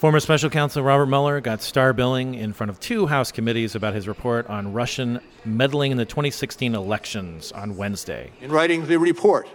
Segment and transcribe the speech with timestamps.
[0.00, 3.92] Former special counsel Robert Mueller got star billing in front of two House committees about
[3.92, 8.30] his report on Russian meddling in the 2016 elections on Wednesday.
[8.40, 9.46] In writing the report,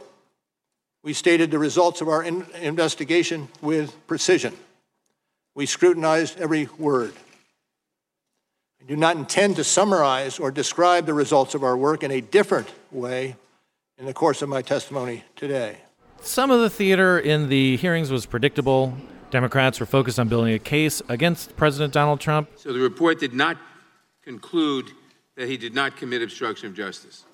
[1.04, 4.54] we stated the results of our in- investigation with precision.
[5.56, 7.16] We scrutinized every word.
[8.80, 12.22] I do not intend to summarize or describe the results of our work in a
[12.22, 13.36] different way
[13.98, 15.78] in the course of my testimony today.
[16.22, 18.96] Some of the theater in the hearings was predictable.
[19.36, 22.48] Democrats were focused on building a case against President Donald Trump.
[22.56, 23.58] So the report did not
[24.24, 24.92] conclude
[25.36, 27.26] that he did not commit obstruction of justice.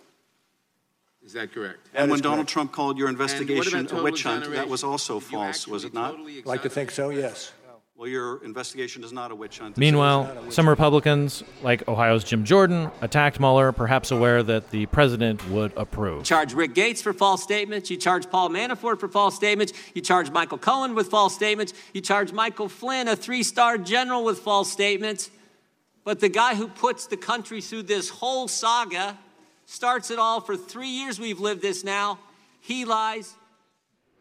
[1.24, 1.90] Is that correct?
[1.94, 2.50] and when is Donald correct.
[2.50, 6.14] Trump called your investigation a witch hunt, that was also You false, was it not?
[6.14, 7.52] totally I'd like to think so, yes.
[8.02, 9.78] Well, your investigation is not a witch hunt.
[9.78, 15.72] Meanwhile, some Republicans, like Ohio's Jim Jordan, attacked Mueller, perhaps aware that the president would
[15.78, 16.24] approve.
[16.24, 17.92] charge Rick Gates for false statements.
[17.92, 19.74] You charge Paul Manafort for false statements.
[19.94, 21.76] You charge Michael Cohen with false statements.
[21.94, 25.30] You charge Michael Flynn, a three star general, with false statements.
[26.04, 29.16] But the guy who puts the country through this whole saga
[29.68, 32.18] starts it all for three years we've lived this now.
[32.62, 33.36] He lies,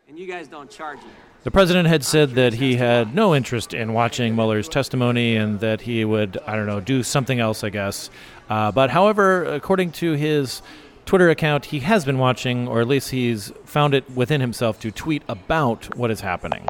[0.06, 1.29] and you guys don't charge him.
[1.42, 5.80] The president had said that he had no interest in watching Mueller's testimony and that
[5.80, 8.10] he would, I don't know, do something else, I guess.
[8.50, 10.60] Uh, but however, according to his
[11.06, 14.90] Twitter account, he has been watching, or at least he's found it within himself to
[14.90, 16.68] tweet about what is happening.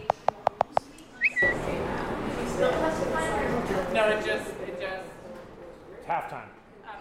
[3.93, 5.03] No, it just, it just.
[6.07, 6.47] Halftime.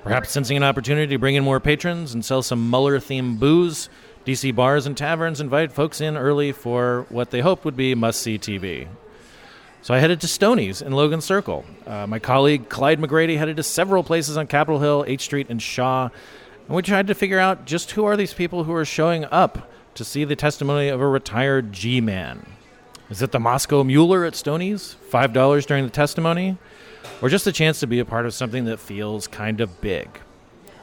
[0.01, 3.89] Perhaps sensing an opportunity to bring in more patrons and sell some Mueller themed booze,
[4.29, 8.21] DC bars and taverns invite folks in early for what they hoped would be must
[8.21, 8.87] see TV.
[9.81, 11.65] So I headed to Stoney's in Logan Circle.
[11.87, 15.59] Uh, my colleague Clyde McGrady headed to several places on Capitol Hill, H Street, and
[15.59, 16.09] Shaw,
[16.67, 19.67] and we tried to figure out just who are these people who are showing up
[19.95, 22.45] to see the testimony of a retired G man.
[23.09, 24.95] Is it the Moscow Mueller at Stoney's?
[25.09, 26.59] $5 during the testimony?
[27.19, 30.07] Or just a chance to be a part of something that feels kind of big?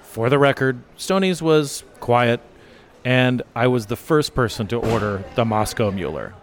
[0.03, 2.41] For the record, Stoney's was quiet,
[3.07, 6.35] and I was the first person to order the Moscow Mueller.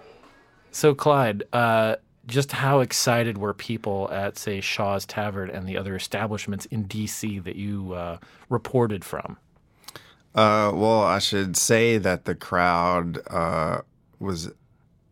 [0.71, 5.93] So, Clyde, uh, just how excited were people at, say, Shaw's Tavern and the other
[5.93, 7.39] establishments in D.C.
[7.39, 9.35] that you uh, reported from?
[10.33, 13.81] Uh, well, I should say that the crowd uh,
[14.19, 14.49] was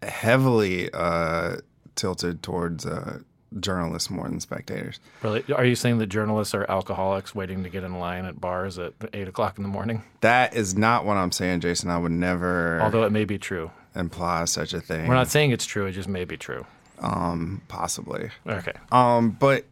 [0.01, 1.57] heavily uh,
[1.95, 3.19] tilted towards uh,
[3.59, 4.99] journalists more than spectators.
[5.23, 5.43] Really?
[5.53, 8.93] Are you saying that journalists are alcoholics waiting to get in line at bars at
[9.13, 10.03] 8 o'clock in the morning?
[10.21, 11.89] That is not what I'm saying, Jason.
[11.89, 13.71] I would never Although it may be true.
[13.95, 15.07] imply such a thing.
[15.07, 16.65] We're not saying it's true, it just may be true.
[16.99, 18.29] um, possibly.
[18.47, 18.73] Okay.
[18.91, 19.65] Um, but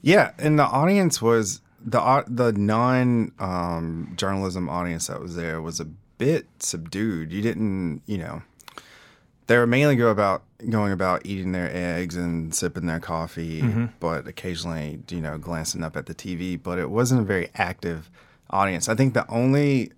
[0.00, 5.78] yeah, and the audience was the the non um, journalism audience that was there was
[5.80, 5.84] a
[6.18, 7.32] bit subdued.
[7.32, 8.42] You didn't, you know,
[9.52, 13.90] they were mainly go about going about eating their eggs and sipping their coffee, Mhm.
[14.00, 16.56] but occasionally, you know, glancing up at the TV.
[16.56, 18.08] But it wasn't a very active
[18.48, 18.88] audience.
[18.88, 19.92] I think the only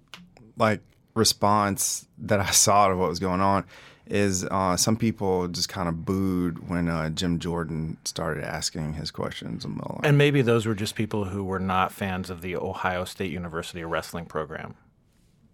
[0.56, 0.81] like
[1.14, 3.64] response that I saw to what was going on
[4.06, 9.10] is uh, some people just kind of booed when uh, Jim Jordan started asking his
[9.10, 9.64] questions.
[10.03, 13.82] And maybe those were just people who were not fans of the Ohio State University
[13.84, 14.75] wrestling program.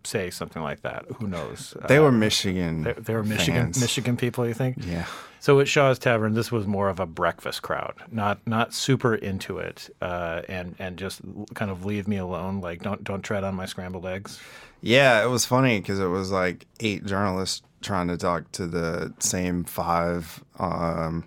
[0.04, 1.04] Say something like that.
[1.18, 1.74] Who knows?
[1.88, 3.80] They Uh, were Michigan They, they were Michigan fans.
[3.80, 4.46] Michigan people.
[4.46, 4.76] You think?
[4.86, 5.04] Yeah.
[5.40, 9.58] So at Shaw's Tavern, this was more of a breakfast crowd, not not super into
[9.58, 11.20] it, uh, and and just
[11.54, 12.60] kind of leave me alone.
[12.60, 14.38] Like don't don't tread on my scrambled eggs.
[14.82, 19.12] Yeah, it was funny because it was like eight journalists trying to talk to the
[19.18, 21.24] same five um,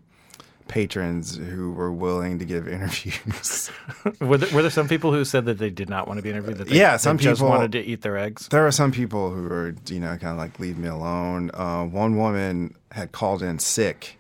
[0.68, 3.71] patrons who were willing to give interviews.
[4.19, 6.30] were, there, were there some people who said that they did not want to be
[6.30, 6.57] interviewed?
[6.57, 8.48] That they, yeah, some just people wanted to eat their eggs.
[8.48, 11.51] There were some people who were, you know, kind of like leave me alone.
[11.54, 14.18] Uh, one woman had called in sick,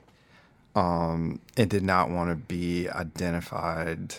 [0.75, 4.15] um, and did not want to be identified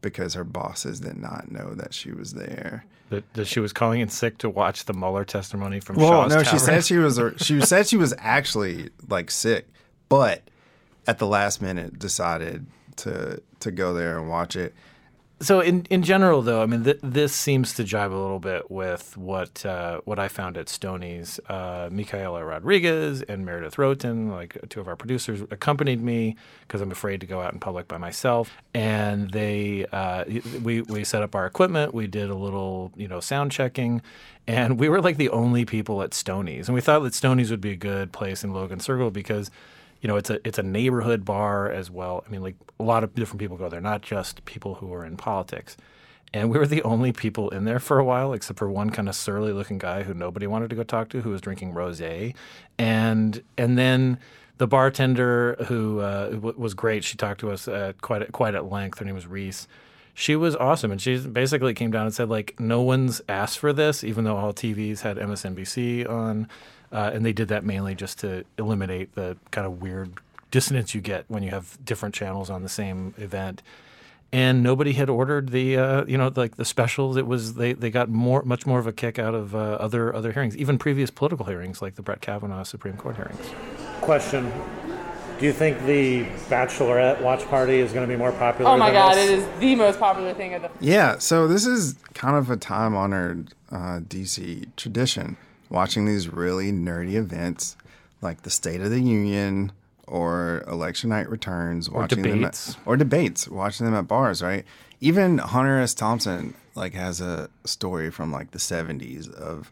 [0.00, 2.84] because her bosses did not know that she was there.
[3.10, 6.34] That, that she was calling in sick to watch the Mueller testimony from Well, Shaw's
[6.34, 7.20] no, she said she was.
[7.38, 9.68] She said she was actually like sick,
[10.08, 10.42] but
[11.10, 14.72] at the last minute decided to to go there and watch it.
[15.42, 18.70] so in in general, though, I mean, th- this seems to jibe a little bit
[18.70, 21.40] with what uh, what I found at Stoney's.
[21.48, 26.92] Uh, Micaela Rodriguez and Meredith Roaten, like two of our producers, accompanied me because I'm
[26.92, 28.52] afraid to go out in public by myself.
[28.72, 30.24] And they uh,
[30.62, 31.92] we we set up our equipment.
[31.92, 34.00] We did a little you know sound checking,
[34.46, 36.68] and we were like the only people at Stoney's.
[36.68, 39.50] And we thought that Stoney's would be a good place in Logan Circle because
[40.00, 42.24] you know, it's a it's a neighborhood bar as well.
[42.26, 45.04] I mean, like a lot of different people go there, not just people who are
[45.04, 45.76] in politics.
[46.32, 49.08] And we were the only people in there for a while, except for one kind
[49.08, 52.34] of surly looking guy who nobody wanted to go talk to, who was drinking rosé,
[52.78, 54.18] and and then
[54.58, 57.02] the bartender who uh, was great.
[57.02, 58.98] She talked to us at quite quite at length.
[59.00, 59.66] Her name was Reese.
[60.14, 63.72] She was awesome, and she basically came down and said like, no one's asked for
[63.72, 66.46] this, even though all TVs had MSNBC on.
[66.92, 70.14] Uh, and they did that mainly just to eliminate the kind of weird
[70.50, 73.62] dissonance you get when you have different channels on the same event.
[74.32, 77.16] And nobody had ordered the, uh, you know, like the specials.
[77.16, 80.14] It was they, they got more, much more of a kick out of uh, other
[80.14, 83.50] other hearings, even previous political hearings like the Brett Kavanaugh Supreme Court hearings.
[84.00, 84.52] Question:
[85.40, 88.70] Do you think the Bachelorette watch party is going to be more popular?
[88.70, 89.16] Oh my God!
[89.16, 89.30] This?
[89.30, 90.70] It is the most popular thing of the.
[90.78, 95.38] Yeah, so this is kind of a time honored uh, DC tradition
[95.70, 97.76] watching these really nerdy events
[98.20, 99.72] like the State of the Union
[100.06, 102.66] or election night returns, watching or debates.
[102.66, 104.64] them at, or debates, watching them at bars, right?
[105.00, 105.94] Even Hunter S.
[105.94, 109.70] Thompson like has a story from like the 70s of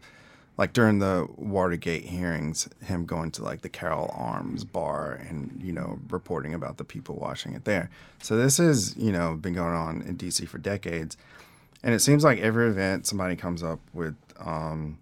[0.57, 5.71] like during the Watergate hearings, him going to like the Carroll Arms bar and you
[5.71, 7.89] know reporting about the people watching it there.
[8.21, 11.15] So this has you know been going on in DC for decades,
[11.83, 14.97] and it seems like every event somebody comes up with um,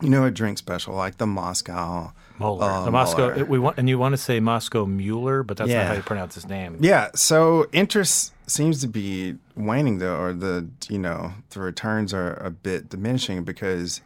[0.00, 2.12] you know, a drink special like the Moscow.
[2.38, 2.64] Mueller.
[2.64, 3.28] Uh, the Moscow.
[3.28, 5.78] It, we want, and you want to say Moscow Mueller, but that's yeah.
[5.78, 6.78] not how you pronounce his name.
[6.80, 7.08] Yeah.
[7.14, 12.50] So interest seems to be waning, though, or the you know the returns are a
[12.50, 14.00] bit diminishing because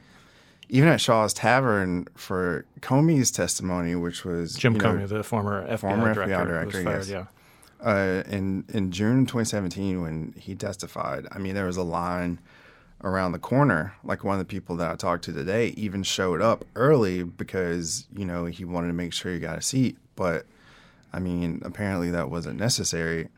[0.69, 5.79] even at Shaw's Tavern for Comey's testimony, which was Jim Comey, know, the former FBI
[5.79, 7.11] former director, FBI director, fired, yes.
[7.11, 7.27] yeah.
[7.87, 12.39] Uh, in in June 2017, when he testified, I mean, there was a line
[13.05, 13.95] around the corner.
[14.05, 18.07] Like one of the people that I talked to today even showed up early because,
[18.15, 19.97] you know, he wanted to make sure he got a seat.
[20.17, 20.47] But
[21.13, 23.29] I mean, apparently that wasn't necessary.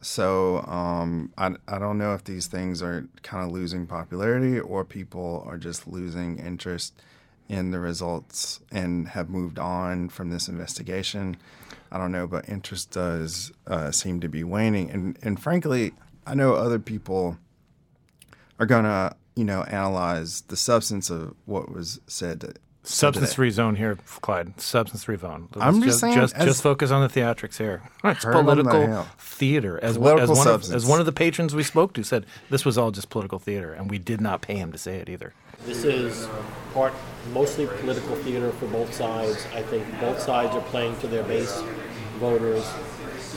[0.00, 4.84] So um, I, I don't know if these things are kind of losing popularity or
[4.84, 6.94] people are just losing interest
[7.48, 11.36] in the results and have moved on from this investigation.
[11.90, 14.90] I don't know, but interest does uh, seem to be waning.
[14.90, 15.92] And, and frankly,
[16.26, 17.38] I know other people
[18.58, 22.58] are going to, you know, analyze the substance of what was said.
[22.82, 24.60] Substance free zone here, Clyde.
[24.60, 25.48] Substance free zone.
[25.54, 27.82] Let's I'm just saying, just, just focus on the theatrics here.
[28.04, 29.82] It's Heard the political theater.
[29.82, 32.64] As, Political as, one of, as one of the patrons we spoke to said, this
[32.64, 35.34] was all just political theater, and we did not pay him to say it either.
[35.64, 36.28] This is
[36.72, 36.92] part
[37.32, 39.46] mostly political theater for both sides.
[39.52, 41.60] I think both sides are playing to their base
[42.20, 42.64] voters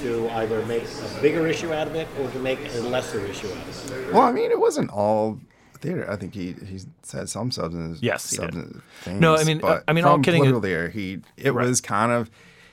[0.02, 3.48] to either make a bigger issue out of it or to make a lesser issue
[3.48, 4.14] out of it.
[4.14, 5.40] Well, I mean, it wasn't all
[5.82, 6.10] theater.
[6.10, 8.00] I think he he said some substance.
[8.02, 8.54] Yes, he did.
[8.54, 9.22] substance things.
[9.22, 11.54] No, I mean, uh, but I mean, all from kidding political a- theater, he it
[11.54, 11.66] Right.
[11.68, 12.30] was kind of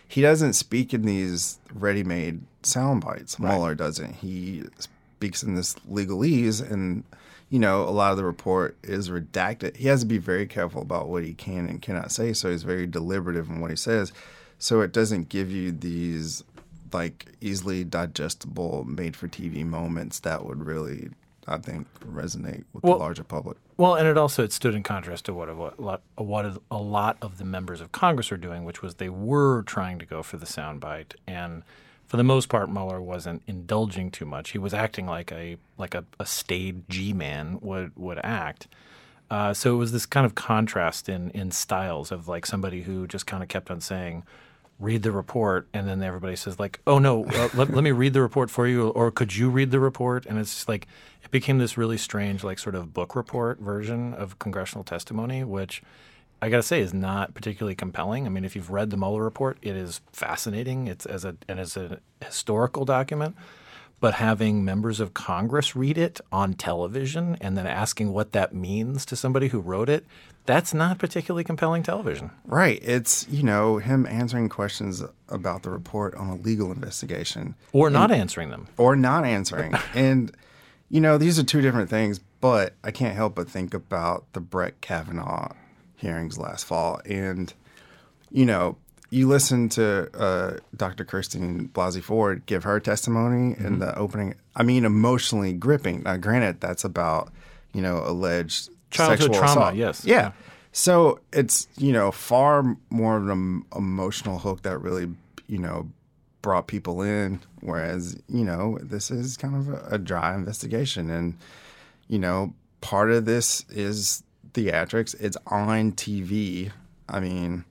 [0.08, 3.38] he doesn't speak in these ready-made sound bites.
[3.40, 3.50] Right.
[3.52, 4.14] Mueller doesn't.
[4.16, 7.02] He speaks in this legalese, and
[7.48, 9.76] you know, a lot of the report is redacted.
[9.76, 12.32] He has to be very careful about what he can and cannot say.
[12.32, 14.12] So he's very deliberative in what he says.
[14.58, 16.42] So it doesn't give you these
[16.92, 21.10] like easily digestible made for TV moments that would really
[21.48, 23.56] I think resonate with Well- the larger public.
[23.76, 26.76] Well, and it also it stood in contrast to what a, what, a- what a
[26.78, 30.22] lot of the members of Congress were doing, which was they were trying to go
[30.22, 31.62] for the soundbite, and
[32.06, 34.50] for the most part, Mueller wasn't indulging too much.
[34.52, 38.66] He was acting like a like a, a staid G man would would act.
[39.30, 43.06] Uh, so it was this kind of contrast in in styles of like somebody who
[43.06, 44.22] just kind of kept on saying,
[44.78, 48.12] "Read the report," and then everybody says like, "Oh no, uh, let, let me read
[48.12, 50.86] the report for you," or "Could you read the report?" And it's like
[51.22, 55.82] it became this really strange, like sort of book report version of congressional testimony, which
[56.42, 58.26] I got to say is not particularly compelling.
[58.26, 60.86] I mean, if you've read the Mueller report, it is fascinating.
[60.86, 63.34] It's as a and as a historical document,
[64.00, 69.06] but having members of Congress read it on television and then asking what that means
[69.06, 70.04] to somebody who wrote it,
[70.44, 72.30] that's not particularly compelling television.
[72.44, 72.78] Right.
[72.82, 77.54] It's, you know, him answering questions about the report on a legal investigation.
[77.72, 78.68] Or not answering them.
[78.76, 79.74] Or not answering.
[79.94, 80.30] and,
[80.88, 84.40] you know, these are two different things, but I can't help but think about the
[84.40, 85.52] Brett Kavanaugh
[85.96, 87.00] hearings last fall.
[87.06, 87.52] And,
[88.30, 88.76] you know,
[89.10, 91.04] you listen to uh, Dr.
[91.04, 93.66] Christine Blasey Ford give her testimony mm-hmm.
[93.66, 94.34] in the opening.
[94.54, 96.02] I mean, emotionally gripping.
[96.02, 97.32] Now, granted, that's about
[97.72, 99.50] you know alleged childhood trauma.
[99.50, 99.74] Assault.
[99.76, 100.04] Yes.
[100.04, 100.16] Yeah.
[100.16, 100.32] yeah.
[100.72, 105.08] So it's you know far more of an emotional hook that really
[105.46, 105.88] you know
[106.42, 111.36] brought people in, whereas you know this is kind of a, a dry investigation, and
[112.08, 114.22] you know part of this is
[114.52, 115.14] theatrics.
[115.20, 116.72] It's on TV.
[117.08, 117.64] I mean,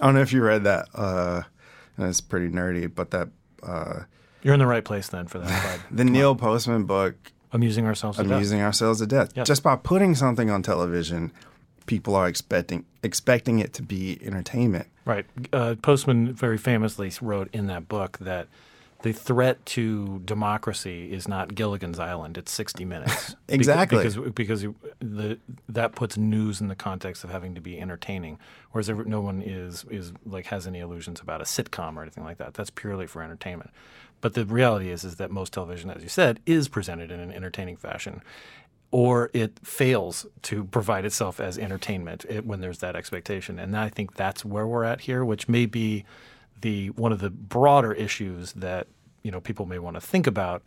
[0.00, 0.88] I don't know if you read that.
[0.94, 1.42] Uh,
[1.98, 3.28] it's pretty nerdy, but that.
[3.62, 4.04] Uh,
[4.42, 5.80] You're in the right place then for that.
[5.90, 6.38] the Come Neil on.
[6.38, 7.14] Postman book.
[7.52, 8.66] Amusing ourselves to amusing death.
[8.66, 9.32] ourselves to death.
[9.34, 9.46] Yes.
[9.46, 11.32] Just by putting something on television,
[11.86, 14.86] people are expecting expecting it to be entertainment.
[15.04, 15.26] Right.
[15.52, 18.46] Uh, Postman very famously wrote in that book that
[19.02, 23.34] the threat to democracy is not Gilligan's Island; it's 60 Minutes.
[23.48, 23.98] exactly.
[23.98, 24.66] Because because
[25.00, 25.38] the
[25.68, 28.38] that puts news in the context of having to be entertaining,
[28.72, 32.38] whereas no one is is like has any illusions about a sitcom or anything like
[32.38, 32.54] that.
[32.54, 33.70] That's purely for entertainment.
[34.20, 37.32] But the reality is is that most television, as you said, is presented in an
[37.32, 38.22] entertaining fashion.
[38.92, 44.16] Or it fails to provide itself as entertainment when there's that expectation, and I think
[44.16, 46.04] that's where we're at here, which may be
[46.60, 48.86] the one of the broader issues that
[49.22, 50.62] you know people may want to think about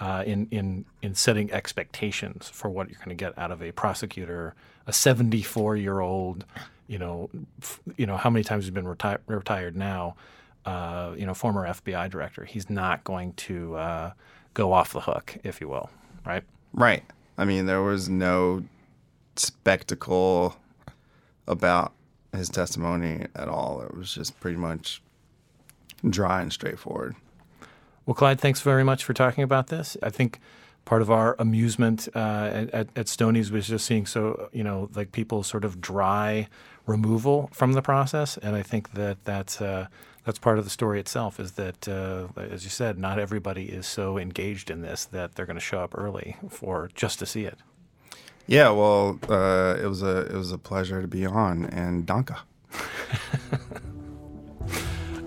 [0.00, 3.72] uh, in in in setting expectations for what you're going to get out of a
[3.72, 4.54] prosecutor,
[4.86, 6.44] a 74 year old,
[6.86, 7.30] you know,
[7.60, 10.14] f- you know how many times he's been reti- retired now,
[10.64, 12.44] uh, you know, former FBI director.
[12.44, 14.12] He's not going to uh,
[14.54, 15.90] go off the hook, if you will,
[16.24, 16.44] right?
[16.72, 17.04] Right.
[17.36, 18.64] I mean, there was no
[19.36, 20.56] spectacle
[21.46, 21.92] about
[22.32, 23.80] his testimony at all.
[23.80, 25.00] It was just pretty much
[26.08, 27.16] dry and straightforward.
[28.06, 29.96] Well, Clyde, thanks very much for talking about this.
[30.02, 30.40] I think
[30.84, 35.12] part of our amusement uh, at, at Stoney's was just seeing so you know like
[35.12, 36.48] people sort of dry
[36.86, 39.88] removal from the process, and I think that that's uh,
[40.24, 41.38] that's part of the story itself.
[41.38, 45.46] Is that uh, as you said, not everybody is so engaged in this that they're
[45.46, 47.58] going to show up early for just to see it.
[48.46, 52.38] Yeah, well, uh, it was a it was a pleasure to be on, and Danka.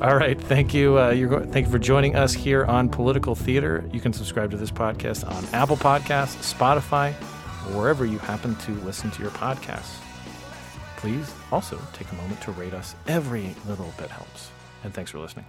[0.01, 0.39] All right.
[0.39, 0.97] Thank you.
[0.97, 3.87] Uh, you're thank you for joining us here on Political Theater.
[3.93, 7.13] You can subscribe to this podcast on Apple Podcasts, Spotify,
[7.75, 9.99] wherever you happen to listen to your podcasts.
[10.97, 12.95] Please also take a moment to rate us.
[13.07, 14.49] Every little bit helps.
[14.83, 15.45] And thanks for listening.